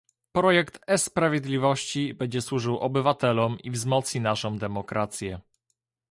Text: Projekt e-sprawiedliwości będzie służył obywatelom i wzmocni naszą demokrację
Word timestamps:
Projekt 0.31 0.79
e-sprawiedliwości 0.87 2.13
będzie 2.13 2.41
służył 2.41 2.79
obywatelom 2.79 3.59
i 3.59 3.71
wzmocni 3.71 4.21
naszą 4.21 4.57
demokrację 4.57 5.39